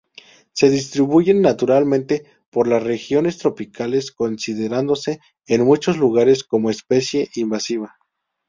[0.53, 7.97] Se distribuye naturalmente por las regiones tropicales, considerándose en muchos lugares como especie invasiva.